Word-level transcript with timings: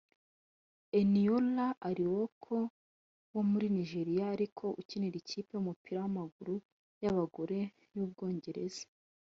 Eniola 0.99 1.65
Aluko 1.89 2.55
wo 3.33 3.41
muri 3.49 3.67
Nigeria 3.77 4.25
ariko 4.35 4.65
ukinira 4.81 5.15
ikipe 5.21 5.51
y’Umupira 5.53 5.97
w’amaguru 6.03 6.55
y’abagore 7.03 7.59
y’u 7.95 8.07
Bwongereza 8.11 8.83